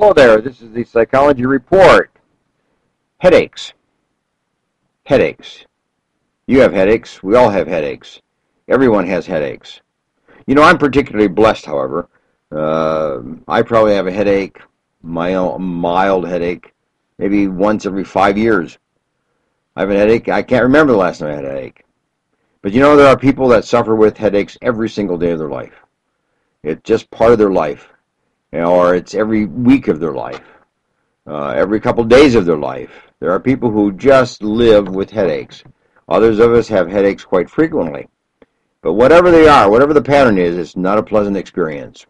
Hello 0.00 0.14
there, 0.14 0.40
this 0.40 0.62
is 0.62 0.72
the 0.72 0.82
Psychology 0.82 1.44
Report. 1.44 2.10
Headaches. 3.18 3.74
Headaches. 5.04 5.66
You 6.46 6.60
have 6.60 6.72
headaches. 6.72 7.22
We 7.22 7.36
all 7.36 7.50
have 7.50 7.66
headaches. 7.66 8.22
Everyone 8.66 9.06
has 9.08 9.26
headaches. 9.26 9.82
You 10.46 10.54
know, 10.54 10.62
I'm 10.62 10.78
particularly 10.78 11.28
blessed, 11.28 11.66
however. 11.66 12.08
Uh, 12.50 13.20
I 13.46 13.60
probably 13.60 13.92
have 13.92 14.06
a 14.06 14.10
headache, 14.10 14.58
mild, 15.02 15.60
mild 15.60 16.26
headache, 16.26 16.72
maybe 17.18 17.46
once 17.48 17.84
every 17.84 18.04
five 18.04 18.38
years. 18.38 18.78
I 19.76 19.80
have 19.80 19.90
a 19.90 19.98
headache. 19.98 20.30
I 20.30 20.42
can't 20.42 20.62
remember 20.62 20.94
the 20.94 20.98
last 20.98 21.18
time 21.18 21.28
I 21.28 21.34
had 21.34 21.44
a 21.44 21.48
headache. 21.48 21.84
But 22.62 22.72
you 22.72 22.80
know, 22.80 22.96
there 22.96 23.08
are 23.08 23.18
people 23.18 23.48
that 23.48 23.66
suffer 23.66 23.94
with 23.94 24.16
headaches 24.16 24.56
every 24.62 24.88
single 24.88 25.18
day 25.18 25.32
of 25.32 25.38
their 25.38 25.50
life. 25.50 25.74
It's 26.62 26.80
just 26.84 27.10
part 27.10 27.32
of 27.32 27.38
their 27.38 27.52
life, 27.52 27.89
or 28.52 28.94
it's 28.94 29.14
every 29.14 29.46
week 29.46 29.88
of 29.88 30.00
their 30.00 30.12
life, 30.12 30.42
uh, 31.26 31.50
every 31.50 31.80
couple 31.80 32.04
days 32.04 32.34
of 32.34 32.46
their 32.46 32.58
life. 32.58 32.90
There 33.20 33.30
are 33.30 33.40
people 33.40 33.70
who 33.70 33.92
just 33.92 34.42
live 34.42 34.88
with 34.88 35.10
headaches. 35.10 35.62
Others 36.08 36.38
of 36.38 36.52
us 36.52 36.68
have 36.68 36.90
headaches 36.90 37.24
quite 37.24 37.48
frequently. 37.48 38.08
But 38.82 38.94
whatever 38.94 39.30
they 39.30 39.46
are, 39.46 39.70
whatever 39.70 39.92
the 39.92 40.02
pattern 40.02 40.38
is, 40.38 40.56
it's 40.56 40.76
not 40.76 40.98
a 40.98 41.02
pleasant 41.02 41.36
experience. 41.36 42.06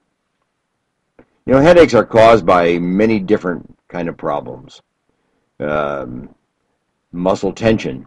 You 1.46 1.54
know, 1.54 1.60
headaches 1.60 1.94
are 1.94 2.04
caused 2.04 2.46
by 2.46 2.78
many 2.78 3.18
different 3.18 3.76
kind 3.88 4.08
of 4.08 4.16
problems. 4.16 4.80
Um, 5.58 6.34
muscle 7.12 7.52
tension, 7.52 8.06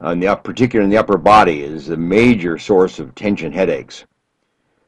on 0.00 0.20
the 0.20 0.28
up, 0.28 0.44
particularly 0.44 0.86
in 0.86 0.90
the 0.90 0.96
upper 0.96 1.18
body, 1.18 1.62
is 1.62 1.90
a 1.90 1.96
major 1.96 2.56
source 2.56 2.98
of 2.98 3.14
tension 3.14 3.52
headaches. 3.52 4.04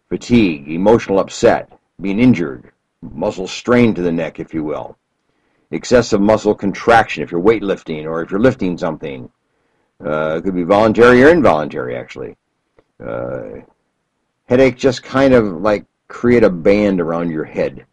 Fatigue, 0.08 0.68
emotional 0.68 1.18
upset, 1.18 1.68
being 2.02 2.18
injured, 2.18 2.72
muscle 3.00 3.46
strain 3.46 3.94
to 3.94 4.02
the 4.02 4.12
neck, 4.12 4.40
if 4.40 4.52
you 4.52 4.64
will. 4.64 4.96
Excessive 5.70 6.20
muscle 6.20 6.54
contraction 6.54 7.22
if 7.22 7.30
you're 7.30 7.40
weightlifting 7.40 8.04
or 8.04 8.22
if 8.22 8.30
you're 8.30 8.40
lifting 8.40 8.76
something. 8.76 9.30
Uh, 10.04 10.36
it 10.36 10.42
could 10.42 10.54
be 10.54 10.64
voluntary 10.64 11.22
or 11.22 11.28
involuntary, 11.28 11.96
actually. 11.96 12.36
Uh, 13.02 13.60
headache 14.46 14.76
just 14.76 15.02
kind 15.02 15.32
of 15.32 15.62
like 15.62 15.86
create 16.08 16.44
a 16.44 16.50
band 16.50 17.00
around 17.00 17.30
your 17.30 17.44
head, 17.44 17.86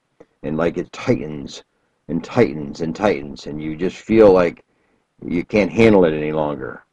and 0.44 0.58
like 0.58 0.78
it 0.78 0.92
tightens 0.92 1.64
and 2.08 2.24
tightens 2.24 2.82
and 2.82 2.96
tightens, 2.96 3.46
and 3.46 3.62
you 3.62 3.76
just 3.76 3.98
feel 3.98 4.34
like 4.34 4.66
you 5.26 5.46
can't 5.46 5.72
handle 5.72 6.06
it 6.06 6.14
any 6.14 6.32
longer. 6.32 6.84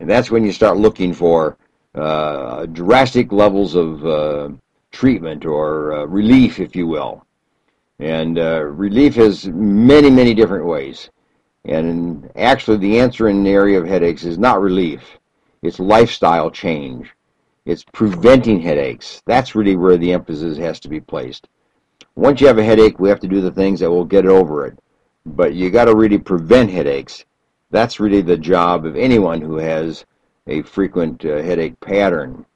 And 0.00 0.10
that's 0.10 0.30
when 0.30 0.44
you 0.44 0.52
start 0.52 0.76
looking 0.76 1.12
for 1.12 1.56
uh, 1.94 2.66
drastic 2.66 3.32
levels 3.32 3.74
of 3.74 4.04
uh, 4.04 4.50
treatment 4.92 5.44
or 5.44 5.92
uh, 5.92 6.04
relief, 6.04 6.60
if 6.60 6.74
you 6.74 6.86
will. 6.86 7.26
And 7.98 8.38
uh, 8.38 8.62
relief 8.62 9.14
has 9.16 9.46
many, 9.46 10.10
many 10.10 10.34
different 10.34 10.66
ways. 10.66 11.10
And 11.64 12.30
actually, 12.36 12.78
the 12.78 12.98
answer 13.00 13.28
in 13.28 13.42
the 13.42 13.50
area 13.50 13.78
of 13.80 13.86
headaches 13.86 14.24
is 14.24 14.38
not 14.38 14.60
relief, 14.60 15.18
it's 15.62 15.80
lifestyle 15.80 16.50
change. 16.50 17.10
It's 17.66 17.84
preventing 17.92 18.60
headaches. 18.60 19.20
That's 19.26 19.54
really 19.54 19.76
where 19.76 19.98
the 19.98 20.12
emphasis 20.12 20.56
has 20.56 20.80
to 20.80 20.88
be 20.88 21.00
placed. 21.00 21.48
Once 22.14 22.40
you 22.40 22.46
have 22.46 22.56
a 22.56 22.64
headache, 22.64 22.98
we 22.98 23.10
have 23.10 23.20
to 23.20 23.28
do 23.28 23.42
the 23.42 23.50
things 23.50 23.80
that 23.80 23.90
will 23.90 24.06
get 24.06 24.24
over 24.24 24.64
it. 24.66 24.78
But 25.26 25.52
you 25.52 25.68
got 25.68 25.84
to 25.84 25.94
really 25.94 26.16
prevent 26.16 26.70
headaches 26.70 27.26
that's 27.70 28.00
really 28.00 28.22
the 28.22 28.36
job 28.36 28.86
of 28.86 28.96
anyone 28.96 29.40
who 29.40 29.56
has 29.56 30.06
a 30.46 30.62
frequent 30.62 31.24
uh, 31.24 31.42
headache 31.42 31.78
pattern, 31.80 32.46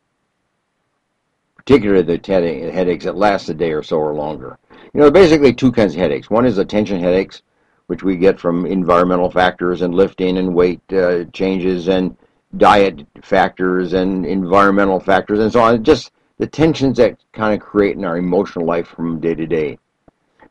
particularly 1.65 2.03
the 2.03 2.71
headaches 2.73 3.05
that 3.05 3.17
last 3.17 3.49
a 3.49 3.55
day 3.55 3.73
or 3.73 3.83
so 3.83 3.99
or 3.99 4.15
longer. 4.15 4.59
You 4.93 5.01
know, 5.01 5.11
basically 5.11 5.55
two 5.55 5.71
kinds 5.71 5.95
of 5.95 6.01
headaches. 6.01 6.29
One 6.29 6.45
is 6.45 6.59
a 6.59 6.65
tension 6.65 7.01
headaches, 7.01 7.43
which 7.87 8.03
we 8.03 8.17
get 8.17 8.41
from 8.41 8.67
environmental 8.67 9.31
factors 9.31 9.83
and 9.83 9.95
lifting 9.95 10.39
and 10.39 10.55
weight 10.55 10.81
uh, 10.93 11.25
changes 11.33 11.89
and 11.89 12.17
diet 12.57 13.07
factors 13.23 13.93
and 13.93 14.27
environmental 14.27 14.99
factors 14.99 15.39
and 15.39 15.53
so 15.53 15.61
on. 15.61 15.85
Just 15.85 16.11
the 16.39 16.47
tensions 16.47 16.97
that 16.97 17.17
kind 17.33 17.55
of 17.55 17.67
create 17.67 17.97
in 17.97 18.05
our 18.05 18.19
emotional 18.19 18.67
life 18.67 18.89
from 18.89 19.21
day 19.21 19.35
to 19.35 19.47
day. 19.47 19.79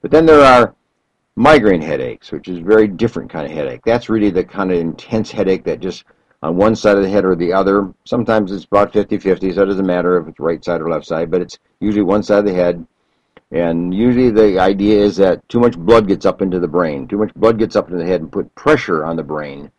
But 0.01 0.11
then 0.11 0.25
there 0.25 0.41
are 0.41 0.75
migraine 1.35 1.81
headaches, 1.81 2.31
which 2.31 2.47
is 2.47 2.59
a 2.59 2.63
very 2.63 2.87
different 2.87 3.29
kind 3.29 3.45
of 3.45 3.51
headache. 3.51 3.81
That's 3.85 4.09
really 4.09 4.29
the 4.29 4.43
kind 4.43 4.71
of 4.71 4.79
intense 4.79 5.29
headache 5.29 5.65
that 5.65 5.81
just 5.81 6.05
on 6.41 6.57
one 6.57 6.75
side 6.75 6.97
of 6.97 7.03
the 7.03 7.09
head 7.09 7.25
or 7.25 7.35
the 7.35 7.53
other. 7.53 7.93
Sometimes 8.05 8.51
it's 8.51 8.65
about 8.65 8.93
50-50, 8.93 9.53
so 9.53 9.63
it 9.63 9.65
doesn't 9.67 9.85
matter 9.85 10.17
if 10.17 10.27
it's 10.27 10.39
right 10.39 10.63
side 10.63 10.81
or 10.81 10.89
left 10.89 11.05
side, 11.05 11.29
but 11.29 11.41
it's 11.41 11.59
usually 11.79 12.03
one 12.03 12.23
side 12.23 12.39
of 12.39 12.45
the 12.45 12.53
head. 12.53 12.85
And 13.51 13.93
usually 13.93 14.31
the 14.31 14.59
idea 14.59 14.99
is 14.99 15.17
that 15.17 15.47
too 15.49 15.59
much 15.59 15.77
blood 15.77 16.07
gets 16.07 16.25
up 16.25 16.41
into 16.41 16.59
the 16.59 16.67
brain. 16.67 17.07
Too 17.07 17.17
much 17.17 17.33
blood 17.35 17.59
gets 17.59 17.75
up 17.75 17.87
into 17.87 17.97
the 17.97 18.09
head 18.09 18.21
and 18.21 18.31
put 18.31 18.53
pressure 18.55 19.03
on 19.03 19.17
the 19.17 19.23
brain 19.23 19.69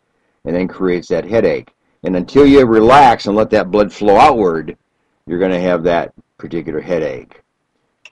and 0.45 0.55
then 0.55 0.67
creates 0.67 1.07
that 1.07 1.25
headache. 1.25 1.73
And 2.03 2.15
until 2.15 2.45
you 2.45 2.65
relax 2.65 3.25
and 3.25 3.35
let 3.35 3.49
that 3.51 3.71
blood 3.71 3.91
flow 3.91 4.17
outward, 4.17 4.77
you're 5.25 5.39
going 5.39 5.51
to 5.51 5.59
have 5.59 5.83
that 5.83 6.13
particular 6.37 6.81
headache. 6.81 7.41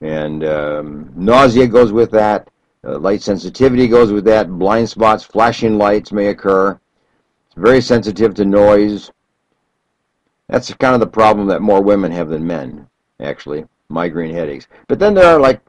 And 0.02 0.44
um, 0.44 1.12
nausea 1.16 1.68
goes 1.68 1.92
with 1.92 2.10
that. 2.12 2.50
Uh, 2.84 2.98
light 2.98 3.22
sensitivity 3.22 3.88
goes 3.88 4.12
with 4.12 4.26
that. 4.26 4.50
Blind 4.50 4.90
spots, 4.90 5.24
flashing 5.24 5.78
lights 5.78 6.12
may 6.12 6.28
occur. 6.28 6.80
It's 7.52 7.62
very 7.62 7.82
sensitive 7.82 8.34
to 8.36 8.46
noise. 8.46 9.12
That's 10.48 10.74
kind 10.76 10.94
of 10.94 11.02
the 11.02 11.08
problem 11.08 11.48
that 11.48 11.62
more 11.62 11.82
women 11.82 12.10
have 12.14 12.30
than 12.30 12.48
men, 12.48 12.88
actually, 13.20 13.66
migraine 13.90 14.34
headaches. 14.34 14.68
But 14.88 15.00
then 15.00 15.14
there 15.14 15.26
are 15.26 15.40
like 15.40 15.60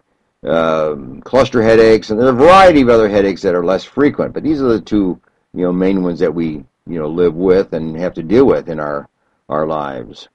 um, 0.47 1.21
cluster 1.22 1.60
headaches, 1.60 2.10
and 2.10 2.21
there 2.21 2.28
are 2.28 2.31
a 2.31 2.34
variety 2.34 2.82
of 2.82 2.88
other 2.88 3.09
headaches 3.09 3.42
that 3.42 3.56
are 3.56 3.65
less 3.65 3.82
frequent. 3.82 4.32
But 4.32 4.44
these 4.44 4.60
are 4.60 4.69
the 4.69 4.81
two, 4.81 5.21
you 5.54 5.62
know, 5.62 5.72
main 5.72 6.04
ones 6.04 6.21
that 6.21 6.32
we, 6.32 6.65
you 6.87 6.98
know, 7.00 7.09
live 7.09 7.34
with 7.34 7.72
and 7.72 7.97
have 7.97 8.15
to 8.15 8.22
deal 8.22 8.44
with 8.44 8.69
in 8.69 8.78
our 8.78 9.09
our 9.48 9.66
lives. 9.66 10.28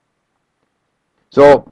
So 1.30 1.66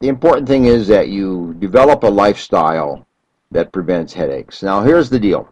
the 0.00 0.08
important 0.08 0.46
thing 0.46 0.66
is 0.66 0.86
that 0.88 1.08
you 1.08 1.56
develop 1.58 2.02
a 2.02 2.08
lifestyle 2.08 3.06
that 3.52 3.72
prevents 3.72 4.12
headaches. 4.12 4.62
Now, 4.62 4.82
here's 4.82 5.08
the 5.08 5.18
deal. 5.18 5.50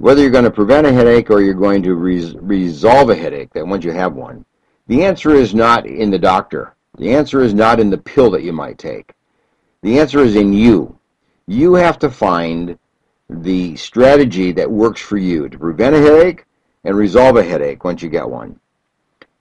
Whether 0.00 0.22
you're 0.22 0.30
going 0.30 0.44
to 0.44 0.50
prevent 0.50 0.86
a 0.86 0.92
headache 0.94 1.30
or 1.30 1.42
you're 1.42 1.52
going 1.52 1.82
to 1.82 1.94
res- 1.94 2.34
resolve 2.36 3.10
a 3.10 3.14
headache 3.14 3.52
that 3.52 3.66
once 3.66 3.84
you 3.84 3.90
have 3.90 4.14
one, 4.14 4.46
the 4.86 5.04
answer 5.04 5.34
is 5.34 5.54
not 5.54 5.84
in 5.84 6.10
the 6.10 6.18
doctor. 6.18 6.74
The 6.96 7.12
answer 7.12 7.42
is 7.42 7.52
not 7.52 7.78
in 7.78 7.90
the 7.90 7.98
pill 7.98 8.30
that 8.30 8.42
you 8.42 8.50
might 8.50 8.78
take. 8.78 9.12
The 9.82 9.98
answer 9.98 10.20
is 10.20 10.36
in 10.36 10.54
you. 10.54 10.98
You 11.46 11.74
have 11.74 11.98
to 11.98 12.08
find 12.08 12.78
the 13.28 13.76
strategy 13.76 14.52
that 14.52 14.70
works 14.70 15.02
for 15.02 15.18
you 15.18 15.50
to 15.50 15.58
prevent 15.58 15.94
a 15.94 16.00
headache 16.00 16.46
and 16.84 16.96
resolve 16.96 17.36
a 17.36 17.44
headache 17.44 17.84
once 17.84 18.02
you 18.02 18.08
get 18.08 18.26
one. 18.26 18.58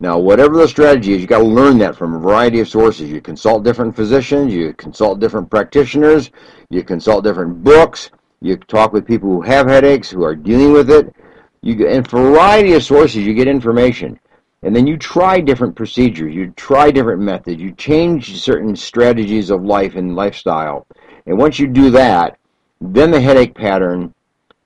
Now, 0.01 0.19
whatever 0.19 0.57
the 0.57 0.67
strategy 0.67 1.13
is, 1.13 1.21
you 1.21 1.27
got 1.27 1.37
to 1.37 1.45
learn 1.45 1.77
that 1.77 1.95
from 1.95 2.15
a 2.15 2.19
variety 2.19 2.59
of 2.59 2.67
sources. 2.67 3.09
You 3.09 3.21
consult 3.21 3.63
different 3.63 3.95
physicians, 3.95 4.53
you 4.53 4.73
consult 4.73 5.21
different 5.21 5.49
practitioners, 5.49 6.31
you 6.69 6.83
consult 6.83 7.23
different 7.23 7.63
books, 7.63 8.11
you 8.41 8.57
talk 8.57 8.94
with 8.94 9.05
people 9.05 9.29
who 9.29 9.41
have 9.41 9.67
headaches, 9.67 10.09
who 10.09 10.23
are 10.23 10.35
dealing 10.35 10.72
with 10.72 10.89
it. 10.89 11.13
You 11.61 11.75
get, 11.75 11.91
in 11.91 12.00
a 12.00 12.09
variety 12.09 12.73
of 12.73 12.83
sources, 12.83 13.25
you 13.25 13.33
get 13.33 13.47
information. 13.47 14.19
And 14.63 14.75
then 14.75 14.88
you 14.88 14.97
try 14.97 15.39
different 15.39 15.75
procedures, 15.75 16.33
you 16.35 16.51
try 16.51 16.91
different 16.91 17.22
methods, 17.22 17.61
you 17.61 17.72
change 17.73 18.41
certain 18.41 18.75
strategies 18.75 19.50
of 19.50 19.63
life 19.63 19.95
and 19.95 20.16
lifestyle. 20.16 20.85
And 21.25 21.38
once 21.38 21.59
you 21.59 21.67
do 21.67 21.89
that, 21.91 22.38
then 22.81 23.11
the 23.11 23.22
headache 23.22 23.55
pattern 23.55 24.13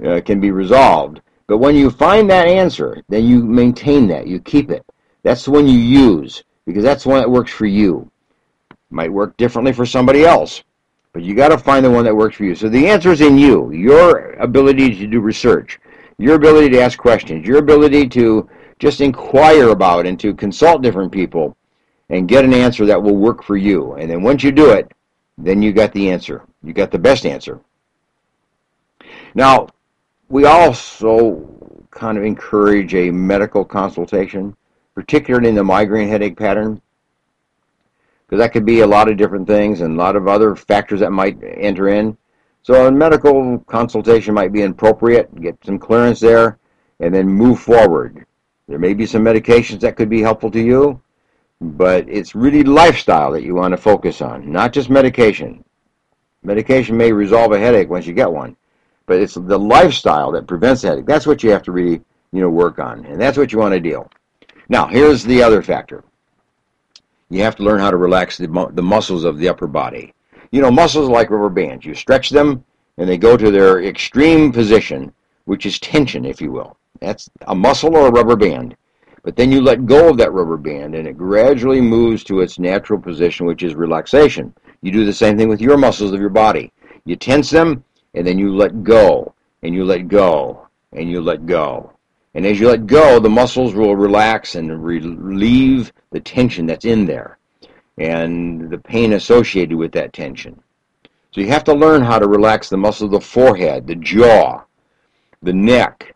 uh, 0.03 0.21
can 0.21 0.39
be 0.39 0.51
resolved. 0.51 1.21
But 1.47 1.59
when 1.59 1.75
you 1.75 1.89
find 1.91 2.29
that 2.29 2.47
answer, 2.47 3.03
then 3.09 3.25
you 3.25 3.43
maintain 3.43 4.07
that, 4.07 4.27
you 4.27 4.39
keep 4.39 4.71
it. 4.71 4.83
That's 5.23 5.45
the 5.45 5.51
one 5.51 5.67
you 5.67 5.77
use 5.77 6.43
because 6.65 6.83
that's 6.83 7.03
the 7.03 7.09
one 7.09 7.19
that 7.19 7.29
works 7.29 7.51
for 7.51 7.65
you. 7.65 8.09
Might 8.89 9.11
work 9.11 9.37
differently 9.37 9.73
for 9.73 9.85
somebody 9.85 10.25
else, 10.25 10.63
but 11.13 11.23
you 11.23 11.35
got 11.35 11.49
to 11.49 11.57
find 11.57 11.85
the 11.85 11.91
one 11.91 12.03
that 12.03 12.15
works 12.15 12.35
for 12.35 12.43
you. 12.43 12.55
So 12.55 12.67
the 12.67 12.87
answer 12.87 13.11
is 13.11 13.21
in 13.21 13.37
you. 13.37 13.71
Your 13.71 14.33
ability 14.33 14.95
to 14.97 15.07
do 15.07 15.21
research, 15.21 15.79
your 16.17 16.35
ability 16.35 16.69
to 16.69 16.81
ask 16.81 16.97
questions, 16.97 17.47
your 17.47 17.59
ability 17.59 18.09
to 18.09 18.49
just 18.79 18.99
inquire 18.99 19.69
about 19.69 20.05
and 20.05 20.19
to 20.19 20.33
consult 20.33 20.81
different 20.81 21.11
people 21.11 21.55
and 22.09 22.27
get 22.27 22.43
an 22.43 22.53
answer 22.53 22.85
that 22.85 23.01
will 23.01 23.15
work 23.15 23.43
for 23.43 23.55
you. 23.55 23.93
And 23.93 24.09
then 24.09 24.21
once 24.21 24.43
you 24.43 24.51
do 24.51 24.71
it, 24.71 24.91
then 25.37 25.61
you 25.61 25.71
got 25.71 25.93
the 25.93 26.09
answer. 26.09 26.43
You 26.63 26.73
got 26.73 26.91
the 26.91 26.99
best 26.99 27.25
answer. 27.25 27.61
Now, 29.35 29.67
we 30.29 30.45
also 30.45 31.47
kind 31.91 32.17
of 32.17 32.23
encourage 32.23 32.93
a 32.95 33.11
medical 33.11 33.63
consultation 33.63 34.55
particularly 34.95 35.49
in 35.49 35.55
the 35.55 35.63
migraine 35.63 36.07
headache 36.07 36.37
pattern, 36.37 36.81
because 38.33 38.45
that 38.45 38.51
could 38.51 38.65
be 38.65 38.79
a 38.79 38.87
lot 38.87 39.07
of 39.07 39.15
different 39.15 39.45
things 39.45 39.81
and 39.81 39.93
a 39.93 39.95
lot 39.95 40.15
of 40.15 40.27
other 40.27 40.55
factors 40.55 40.99
that 41.01 41.11
might 41.11 41.37
enter 41.43 41.89
in. 41.89 42.17
So 42.63 42.87
a 42.87 42.91
medical 42.91 43.59
consultation 43.67 44.33
might 44.33 44.51
be 44.51 44.63
appropriate, 44.63 45.39
get 45.39 45.55
some 45.63 45.77
clearance 45.77 46.19
there, 46.19 46.57
and 46.99 47.13
then 47.13 47.27
move 47.27 47.59
forward. 47.59 48.25
There 48.67 48.79
may 48.79 48.95
be 48.95 49.05
some 49.05 49.23
medications 49.23 49.81
that 49.81 49.95
could 49.95 50.09
be 50.09 50.19
helpful 50.19 50.49
to 50.49 50.59
you, 50.59 50.99
but 51.61 52.09
it's 52.09 52.33
really 52.33 52.63
lifestyle 52.63 53.31
that 53.33 53.43
you 53.43 53.53
want 53.53 53.73
to 53.73 53.77
focus 53.77 54.19
on, 54.19 54.51
not 54.51 54.73
just 54.73 54.89
medication. 54.89 55.63
Medication 56.41 56.97
may 56.97 57.11
resolve 57.11 57.51
a 57.51 57.59
headache 57.59 57.91
once 57.91 58.07
you 58.07 58.15
get 58.15 58.31
one, 58.31 58.57
but 59.05 59.19
it's 59.19 59.35
the 59.35 59.59
lifestyle 59.59 60.31
that 60.31 60.47
prevents 60.47 60.81
headache. 60.81 61.05
That's 61.05 61.27
what 61.27 61.43
you 61.43 61.51
have 61.51 61.61
to 61.65 61.71
really, 61.71 62.01
you 62.31 62.41
know, 62.41 62.49
work 62.49 62.79
on, 62.79 63.05
and 63.05 63.21
that's 63.21 63.37
what 63.37 63.53
you 63.53 63.59
want 63.59 63.75
to 63.75 63.79
deal. 63.79 64.09
Now, 64.69 64.87
here's 64.87 65.23
the 65.23 65.43
other 65.43 65.61
factor. 65.61 66.03
You 67.33 67.41
have 67.41 67.55
to 67.55 67.63
learn 67.63 67.79
how 67.79 67.89
to 67.89 67.97
relax 67.97 68.37
the, 68.37 68.69
the 68.73 68.81
muscles 68.83 69.23
of 69.23 69.39
the 69.39 69.49
upper 69.49 69.65
body. 69.65 70.13
You 70.51 70.61
know, 70.61 70.69
muscles 70.69 71.09
like 71.09 71.31
rubber 71.31 71.49
bands. 71.49 71.83
You 71.83 71.95
stretch 71.95 72.29
them, 72.29 72.63
and 72.97 73.09
they 73.09 73.17
go 73.17 73.35
to 73.35 73.49
their 73.49 73.83
extreme 73.83 74.51
position, 74.51 75.11
which 75.45 75.65
is 75.65 75.79
tension, 75.79 76.25
if 76.25 76.39
you 76.39 76.51
will. 76.51 76.77
That's 76.99 77.31
a 77.47 77.55
muscle 77.55 77.97
or 77.97 78.07
a 78.07 78.11
rubber 78.11 78.35
band. 78.35 78.77
But 79.23 79.35
then 79.35 79.51
you 79.51 79.61
let 79.61 79.87
go 79.87 80.09
of 80.09 80.17
that 80.17 80.31
rubber 80.31 80.57
band 80.57 80.93
and 80.93 81.07
it 81.07 81.17
gradually 81.17 81.81
moves 81.81 82.23
to 82.25 82.41
its 82.41 82.59
natural 82.59 82.99
position, 82.99 83.47
which 83.47 83.63
is 83.63 83.73
relaxation. 83.73 84.53
You 84.81 84.91
do 84.91 85.03
the 85.03 85.13
same 85.13 85.35
thing 85.35 85.49
with 85.49 85.61
your 85.61 85.77
muscles 85.77 86.11
of 86.11 86.19
your 86.19 86.29
body. 86.29 86.71
You 87.05 87.15
tense 87.15 87.49
them 87.49 87.83
and 88.13 88.27
then 88.27 88.37
you 88.37 88.55
let 88.55 88.83
go 88.83 89.33
and 89.63 89.73
you 89.73 89.85
let 89.85 90.07
go 90.07 90.67
and 90.91 91.09
you 91.09 91.21
let 91.21 91.45
go. 91.45 91.93
And 92.35 92.45
as 92.45 92.59
you 92.59 92.67
let 92.67 92.87
go, 92.87 93.19
the 93.19 93.29
muscles 93.29 93.75
will 93.75 93.95
relax 93.95 94.55
and 94.55 94.83
relieve 94.83 95.93
the 96.11 96.19
tension 96.19 96.65
that's 96.65 96.85
in 96.85 97.05
there 97.05 97.37
and 97.97 98.69
the 98.69 98.77
pain 98.77 99.13
associated 99.13 99.77
with 99.77 99.91
that 99.91 100.13
tension. 100.13 100.61
So 101.31 101.41
you 101.41 101.47
have 101.47 101.63
to 101.65 101.73
learn 101.73 102.03
how 102.03 102.19
to 102.19 102.27
relax 102.27 102.69
the 102.69 102.77
muscles 102.77 103.13
of 103.13 103.21
the 103.21 103.25
forehead, 103.25 103.87
the 103.87 103.95
jaw, 103.95 104.63
the 105.41 105.53
neck, 105.53 106.15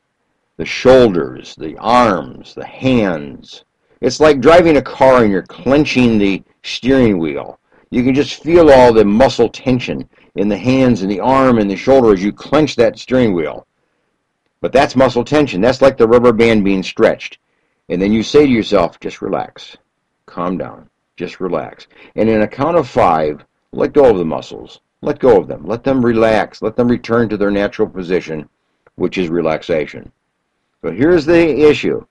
the 0.58 0.66
shoulders, 0.66 1.56
the 1.56 1.78
arms, 1.78 2.56
the 2.56 2.66
hands. 2.66 3.64
It's 4.02 4.19
like 4.19 4.42
driving 4.42 4.78
a 4.78 4.81
car 4.81 5.24
and 5.24 5.31
you're 5.31 5.44
clenching 5.44 6.18
the 6.18 6.44
steering 6.64 7.19
wheel. 7.19 7.60
You 7.90 8.04
can 8.04 8.14
just 8.14 8.44
feel 8.44 8.69
all 8.72 8.92
the 8.92 9.06
muscle 9.06 9.50
tension 9.50 10.08
in 10.36 10.50
the 10.50 10.58
hands 10.58 11.02
and 11.02 11.12
the 11.12 11.19
arm 11.19 11.58
and 11.58 11.69
the 11.69 11.75
shoulder 11.75 12.14
as 12.14 12.24
you 12.24 12.31
clench 12.31 12.75
that 12.75 13.00
steering 13.00 13.34
wheel. 13.34 13.66
But 14.62 14.71
that's 14.71 14.95
muscle 14.95 15.24
tension. 15.24 15.62
That's 15.62 15.81
like 15.81 15.98
the 15.98 16.07
rubber 16.07 16.33
band 16.33 16.63
being 16.63 16.83
stretched. 16.83 17.39
And 17.89 18.01
then 18.01 18.12
you 18.12 18.24
say 18.24 18.45
to 18.45 18.51
yourself, 18.51 19.00
just 19.00 19.21
relax. 19.21 19.77
Calm 20.25 20.57
down. 20.57 20.89
Just 21.15 21.39
relax. 21.39 21.88
And 22.15 22.30
in 22.30 22.42
a 22.42 22.48
count 22.48 22.77
of 22.77 22.88
five, 22.88 23.44
let 23.71 23.94
go 23.94 24.09
of 24.09 24.18
the 24.18 24.25
muscles. 24.25 24.80
Let 25.01 25.19
go 25.19 25.39
of 25.39 25.48
them. 25.48 25.65
Let 25.65 25.83
them 25.83 26.04
relax. 26.04 26.62
Let 26.62 26.75
them 26.75 26.88
return 26.88 27.30
to 27.30 27.38
their 27.38 27.51
natural 27.51 27.88
position, 27.88 28.50
which 28.95 29.18
is 29.18 29.30
relaxation. 29.30 30.12
So 30.81 30.92
here's 30.92 31.25
the 31.25 31.69
issue. 31.69 32.06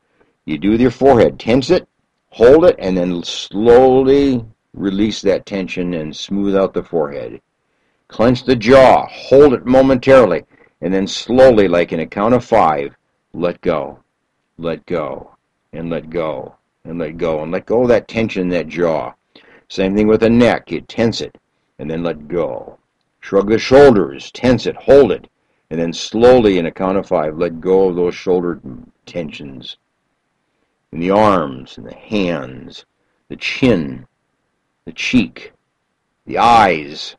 You 0.44 0.58
do 0.58 0.70
with 0.70 0.80
your 0.80 0.90
forehead. 0.90 1.38
Tense 1.40 1.70
it, 1.70 1.88
hold 2.30 2.64
it, 2.64 2.76
and 2.78 2.96
then 2.96 3.22
slowly 3.24 4.44
release 4.74 5.22
that 5.22 5.46
tension 5.46 5.94
and 5.94 6.14
smooth 6.14 6.54
out 6.54 6.74
the 6.74 6.82
forehead. 6.82 7.40
Clench 8.08 8.44
the 8.44 8.54
jaw. 8.54 9.06
Hold 9.08 9.54
it 9.54 9.66
momentarily. 9.66 10.44
And 10.80 10.92
then 10.92 11.06
slowly, 11.06 11.68
like 11.68 11.92
in 11.92 12.00
a 12.00 12.06
count 12.06 12.34
of 12.34 12.44
five, 12.44 12.94
let 13.32 13.60
go. 13.60 13.98
Let 14.58 14.84
go. 14.86 15.36
And 15.72 15.90
let 15.90 16.10
go. 16.10 16.56
And 16.84 16.98
let 16.98 17.16
go. 17.16 17.42
And 17.42 17.52
let 17.52 17.66
go 17.66 17.82
of 17.82 17.88
that 17.88 18.08
tension 18.08 18.42
in 18.42 18.48
that 18.50 18.68
jaw. 18.68 19.12
Same 19.68 19.96
thing 19.96 20.06
with 20.06 20.20
the 20.20 20.30
neck. 20.30 20.70
You 20.70 20.80
tense 20.82 21.20
it. 21.20 21.36
And 21.78 21.90
then 21.90 22.02
let 22.02 22.28
go. 22.28 22.78
Shrug 23.20 23.48
the 23.48 23.58
shoulders. 23.58 24.30
Tense 24.30 24.66
it. 24.66 24.76
Hold 24.76 25.12
it 25.12 25.28
and 25.70 25.80
then 25.80 25.92
slowly 25.92 26.58
in 26.58 26.66
a 26.66 26.70
count 26.70 26.98
of 26.98 27.06
five 27.06 27.36
let 27.36 27.60
go 27.60 27.88
of 27.88 27.96
those 27.96 28.14
shoulder 28.14 28.60
tensions 29.04 29.76
in 30.92 31.00
the 31.00 31.10
arms 31.10 31.76
and 31.76 31.86
the 31.86 31.94
hands 31.94 32.84
the 33.28 33.36
chin 33.36 34.06
the 34.84 34.92
cheek 34.92 35.52
the 36.26 36.38
eyes 36.38 37.16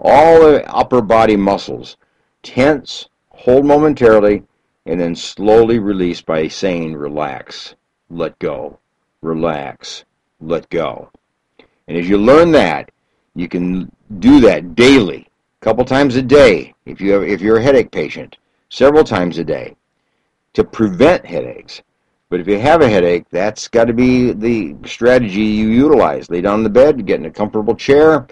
all 0.00 0.40
the 0.40 0.74
upper 0.74 1.00
body 1.00 1.36
muscles 1.36 1.96
tense 2.44 3.08
hold 3.30 3.66
momentarily 3.66 4.44
and 4.86 5.00
then 5.00 5.16
slowly 5.16 5.80
release 5.80 6.22
by 6.22 6.46
saying 6.46 6.94
relax 6.94 7.74
let 8.10 8.38
go 8.38 8.78
relax 9.22 10.04
let 10.40 10.68
go 10.70 11.10
and 11.88 11.96
as 11.96 12.08
you 12.08 12.18
learn 12.18 12.52
that 12.52 12.90
you 13.34 13.48
can 13.48 13.90
do 14.20 14.38
that 14.38 14.76
daily 14.76 15.26
a 15.60 15.64
couple 15.64 15.84
times 15.84 16.14
a 16.14 16.22
day 16.22 16.74
if 16.86 17.00
you 17.00 17.12
have, 17.12 17.22
if 17.22 17.40
you're 17.40 17.56
a 17.56 17.62
headache 17.62 17.90
patient, 17.90 18.36
several 18.68 19.04
times 19.04 19.38
a 19.38 19.44
day 19.44 19.76
to 20.52 20.64
prevent 20.64 21.24
headaches. 21.24 21.82
But 22.28 22.40
if 22.40 22.48
you 22.48 22.58
have 22.58 22.82
a 22.82 22.88
headache, 22.88 23.26
that's 23.30 23.68
got 23.68 23.84
to 23.84 23.92
be 23.92 24.32
the 24.32 24.76
strategy 24.86 25.42
you 25.42 25.68
utilize. 25.68 26.30
Lay 26.30 26.40
down 26.40 26.60
in 26.60 26.64
the 26.64 26.70
bed, 26.70 27.06
get 27.06 27.20
in 27.20 27.26
a 27.26 27.30
comfortable 27.30 27.74
chair, 27.74 28.26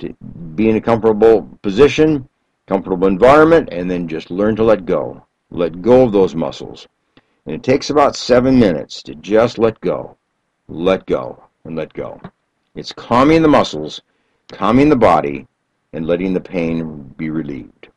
to 0.00 0.12
be 0.54 0.68
in 0.68 0.76
a 0.76 0.80
comfortable 0.80 1.48
position, 1.62 2.28
comfortable 2.66 3.06
environment, 3.06 3.68
and 3.72 3.90
then 3.90 4.08
just 4.08 4.30
learn 4.30 4.56
to 4.56 4.64
let 4.64 4.86
go. 4.86 5.24
Let 5.50 5.82
go 5.82 6.04
of 6.04 6.12
those 6.12 6.34
muscles. 6.34 6.88
And 7.46 7.54
it 7.54 7.62
takes 7.62 7.90
about 7.90 8.16
seven 8.16 8.58
minutes 8.58 9.02
to 9.02 9.14
just 9.16 9.58
let 9.58 9.80
go, 9.80 10.16
let 10.68 11.04
go, 11.06 11.44
and 11.64 11.76
let 11.76 11.92
go. 11.92 12.20
It's 12.74 12.92
calming 12.92 13.42
the 13.42 13.48
muscles, 13.48 14.00
calming 14.48 14.88
the 14.88 14.96
body, 14.96 15.46
and 15.92 16.06
letting 16.06 16.32
the 16.32 16.40
pain 16.40 17.14
be 17.16 17.30
relieved. 17.30 17.88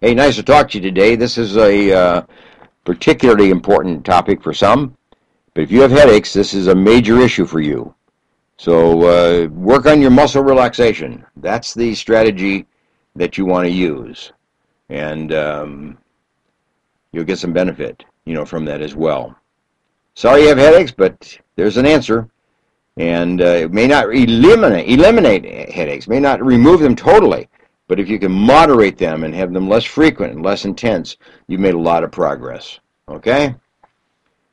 Hey, 0.00 0.14
nice 0.14 0.36
to 0.36 0.42
talk 0.42 0.70
to 0.70 0.78
you 0.78 0.82
today. 0.82 1.16
This 1.16 1.38
is 1.38 1.56
a 1.56 1.92
uh, 1.92 2.22
particularly 2.84 3.50
important 3.50 4.04
topic 4.04 4.42
for 4.42 4.54
some, 4.54 4.96
but 5.54 5.62
if 5.62 5.72
you 5.72 5.80
have 5.82 5.90
headaches, 5.90 6.32
this 6.32 6.54
is 6.54 6.68
a 6.68 6.74
major 6.74 7.18
issue 7.18 7.46
for 7.46 7.60
you. 7.60 7.94
So 8.58 9.02
uh, 9.02 9.48
work 9.48 9.86
on 9.86 10.00
your 10.00 10.10
muscle 10.10 10.42
relaxation. 10.42 11.24
That's 11.36 11.74
the 11.74 11.94
strategy 11.94 12.66
that 13.18 13.36
you 13.36 13.44
want 13.44 13.66
to 13.66 13.70
use, 13.70 14.32
and 14.88 15.32
um, 15.34 15.98
you'll 17.12 17.24
get 17.24 17.38
some 17.38 17.52
benefit, 17.52 18.04
you 18.24 18.34
know, 18.34 18.44
from 18.44 18.64
that 18.64 18.80
as 18.80 18.94
well. 18.94 19.36
Sorry 20.14 20.42
you 20.42 20.48
have 20.48 20.58
headaches, 20.58 20.90
but 20.90 21.38
there's 21.56 21.76
an 21.76 21.86
answer 21.86 22.28
and 22.98 23.40
uh, 23.40 23.44
it 23.44 23.72
may 23.72 23.86
not 23.86 24.12
eliminate 24.12 24.88
eliminate 24.88 25.72
headaches, 25.72 26.08
may 26.08 26.18
not 26.18 26.44
remove 26.44 26.80
them 26.80 26.96
totally, 26.96 27.48
but 27.86 28.00
if 28.00 28.08
you 28.08 28.18
can 28.18 28.32
moderate 28.32 28.98
them 28.98 29.24
and 29.24 29.34
have 29.34 29.52
them 29.52 29.68
less 29.68 29.84
frequent 29.84 30.34
and 30.34 30.44
less 30.44 30.64
intense, 30.64 31.16
you've 31.46 31.60
made 31.60 31.74
a 31.74 31.78
lot 31.78 32.02
of 32.02 32.10
progress. 32.10 32.80
Okay. 33.08 33.54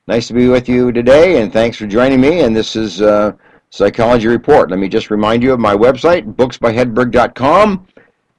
Nice 0.07 0.27
to 0.27 0.33
be 0.33 0.47
with 0.47 0.69
you 0.69 0.91
today, 0.91 1.41
and 1.41 1.51
thanks 1.51 1.77
for 1.77 1.87
joining 1.87 2.21
me. 2.21 2.41
And 2.41 2.55
this 2.55 2.75
is 2.75 3.01
uh, 3.01 3.31
Psychology 3.71 4.27
Report. 4.27 4.69
Let 4.69 4.79
me 4.79 4.87
just 4.87 5.09
remind 5.09 5.41
you 5.41 5.51
of 5.51 5.59
my 5.59 5.75
website, 5.75 6.31
booksbyhedberg.com. 6.35 7.87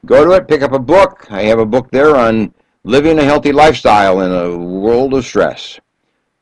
Go 0.07 0.25
to 0.25 0.31
it, 0.33 0.47
pick 0.47 0.63
up 0.63 0.73
a 0.73 0.79
book. 0.79 1.27
I 1.31 1.43
have 1.43 1.59
a 1.59 1.67
book 1.67 1.91
there 1.91 2.15
on 2.15 2.55
living 2.85 3.19
a 3.19 3.25
healthy 3.25 3.51
lifestyle 3.51 4.21
in 4.21 4.31
a 4.31 4.57
world 4.57 5.15
of 5.15 5.25
stress. 5.25 5.81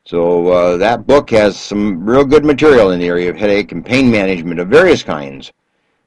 So 0.05 0.49
uh, 0.49 0.77
that 0.77 1.07
book 1.07 1.31
has 1.31 1.57
some 1.57 2.05
real 2.05 2.23
good 2.23 2.45
material 2.45 2.91
in 2.91 2.99
the 2.99 3.07
area 3.07 3.27
of 3.27 3.35
headache 3.35 3.71
and 3.71 3.83
pain 3.83 4.11
management 4.11 4.59
of 4.59 4.67
various 4.67 5.01
kinds. 5.01 5.51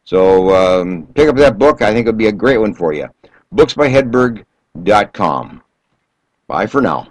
So 0.05 0.55
um, 0.55 1.09
pick 1.15 1.29
up 1.29 1.35
that 1.37 1.59
book. 1.59 1.83
I 1.83 1.93
think 1.93 2.07
it'll 2.07 2.17
be 2.17 2.29
a 2.29 2.33
great 2.33 2.59
one 2.59 2.75
for 2.75 2.93
you. 2.93 3.09
Booksbyhedberg.com. 3.53 5.62
Bye 6.47 6.67
for 6.67 6.81
now. 6.81 7.09